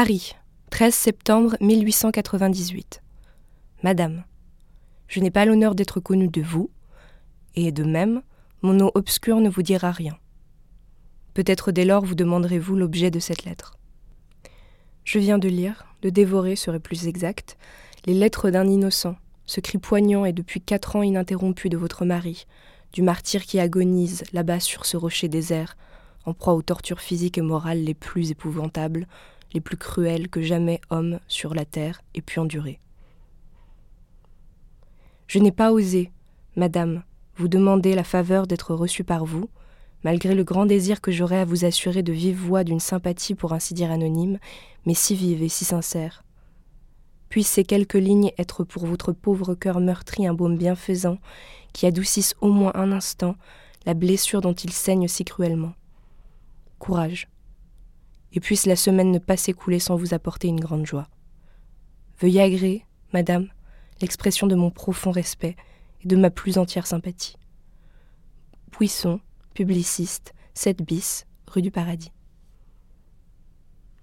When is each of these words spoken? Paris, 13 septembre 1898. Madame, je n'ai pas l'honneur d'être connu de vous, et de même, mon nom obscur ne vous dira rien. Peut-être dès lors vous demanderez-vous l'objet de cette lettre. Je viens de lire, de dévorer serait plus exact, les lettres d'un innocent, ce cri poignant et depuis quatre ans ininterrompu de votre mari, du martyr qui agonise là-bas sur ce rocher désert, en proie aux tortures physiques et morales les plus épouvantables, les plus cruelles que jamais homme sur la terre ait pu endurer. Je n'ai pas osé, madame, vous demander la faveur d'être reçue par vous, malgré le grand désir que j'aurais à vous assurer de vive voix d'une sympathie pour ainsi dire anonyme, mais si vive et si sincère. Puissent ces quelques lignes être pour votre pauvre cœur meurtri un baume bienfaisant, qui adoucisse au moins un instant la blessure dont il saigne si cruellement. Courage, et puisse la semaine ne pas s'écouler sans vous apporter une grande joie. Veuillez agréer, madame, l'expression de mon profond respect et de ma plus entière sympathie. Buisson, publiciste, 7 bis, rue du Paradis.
Paris, 0.00 0.36
13 0.70 0.94
septembre 0.94 1.56
1898. 1.60 3.02
Madame, 3.82 4.22
je 5.08 5.18
n'ai 5.18 5.32
pas 5.32 5.44
l'honneur 5.44 5.74
d'être 5.74 5.98
connu 5.98 6.28
de 6.28 6.40
vous, 6.40 6.70
et 7.56 7.72
de 7.72 7.82
même, 7.82 8.22
mon 8.62 8.74
nom 8.74 8.92
obscur 8.94 9.40
ne 9.40 9.50
vous 9.50 9.62
dira 9.62 9.90
rien. 9.90 10.16
Peut-être 11.34 11.72
dès 11.72 11.84
lors 11.84 12.04
vous 12.04 12.14
demanderez-vous 12.14 12.76
l'objet 12.76 13.10
de 13.10 13.18
cette 13.18 13.44
lettre. 13.44 13.76
Je 15.02 15.18
viens 15.18 15.38
de 15.38 15.48
lire, 15.48 15.84
de 16.02 16.10
dévorer 16.10 16.54
serait 16.54 16.78
plus 16.78 17.08
exact, 17.08 17.58
les 18.06 18.14
lettres 18.14 18.50
d'un 18.50 18.68
innocent, 18.68 19.16
ce 19.46 19.60
cri 19.60 19.78
poignant 19.78 20.24
et 20.24 20.32
depuis 20.32 20.60
quatre 20.60 20.94
ans 20.94 21.02
ininterrompu 21.02 21.70
de 21.70 21.76
votre 21.76 22.04
mari, 22.04 22.46
du 22.92 23.02
martyr 23.02 23.44
qui 23.44 23.58
agonise 23.58 24.22
là-bas 24.32 24.60
sur 24.60 24.86
ce 24.86 24.96
rocher 24.96 25.26
désert, 25.26 25.76
en 26.24 26.34
proie 26.34 26.54
aux 26.54 26.62
tortures 26.62 27.00
physiques 27.00 27.38
et 27.38 27.42
morales 27.42 27.82
les 27.82 27.94
plus 27.94 28.30
épouvantables, 28.30 29.08
les 29.52 29.60
plus 29.60 29.76
cruelles 29.76 30.28
que 30.28 30.42
jamais 30.42 30.80
homme 30.90 31.20
sur 31.28 31.54
la 31.54 31.64
terre 31.64 32.02
ait 32.14 32.20
pu 32.20 32.38
endurer. 32.38 32.78
Je 35.26 35.38
n'ai 35.38 35.52
pas 35.52 35.72
osé, 35.72 36.10
madame, 36.56 37.02
vous 37.36 37.48
demander 37.48 37.94
la 37.94 38.04
faveur 38.04 38.46
d'être 38.46 38.74
reçue 38.74 39.04
par 39.04 39.24
vous, 39.24 39.48
malgré 40.04 40.34
le 40.34 40.44
grand 40.44 40.66
désir 40.66 41.00
que 41.00 41.12
j'aurais 41.12 41.40
à 41.40 41.44
vous 41.44 41.64
assurer 41.64 42.02
de 42.02 42.12
vive 42.12 42.38
voix 42.38 42.64
d'une 42.64 42.80
sympathie 42.80 43.34
pour 43.34 43.52
ainsi 43.52 43.74
dire 43.74 43.90
anonyme, 43.90 44.38
mais 44.86 44.94
si 44.94 45.14
vive 45.14 45.42
et 45.42 45.48
si 45.48 45.64
sincère. 45.64 46.24
Puissent 47.28 47.48
ces 47.48 47.64
quelques 47.64 47.94
lignes 47.94 48.32
être 48.38 48.64
pour 48.64 48.86
votre 48.86 49.12
pauvre 49.12 49.54
cœur 49.54 49.80
meurtri 49.80 50.26
un 50.26 50.34
baume 50.34 50.56
bienfaisant, 50.56 51.18
qui 51.72 51.86
adoucisse 51.86 52.34
au 52.40 52.48
moins 52.48 52.72
un 52.74 52.90
instant 52.92 53.36
la 53.86 53.94
blessure 53.94 54.40
dont 54.40 54.54
il 54.54 54.72
saigne 54.72 55.08
si 55.08 55.24
cruellement. 55.24 55.74
Courage, 56.78 57.28
et 58.32 58.40
puisse 58.40 58.66
la 58.66 58.76
semaine 58.76 59.10
ne 59.10 59.18
pas 59.18 59.36
s'écouler 59.36 59.78
sans 59.78 59.96
vous 59.96 60.14
apporter 60.14 60.48
une 60.48 60.60
grande 60.60 60.86
joie. 60.86 61.08
Veuillez 62.20 62.42
agréer, 62.42 62.84
madame, 63.12 63.48
l'expression 64.00 64.46
de 64.46 64.54
mon 64.54 64.70
profond 64.70 65.10
respect 65.10 65.56
et 66.02 66.08
de 66.08 66.16
ma 66.16 66.30
plus 66.30 66.58
entière 66.58 66.86
sympathie. 66.86 67.36
Buisson, 68.72 69.20
publiciste, 69.54 70.34
7 70.54 70.82
bis, 70.82 71.26
rue 71.46 71.62
du 71.62 71.70
Paradis. 71.70 72.12